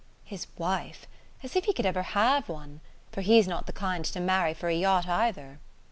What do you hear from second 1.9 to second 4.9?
have one! For he's not the kind to marry for a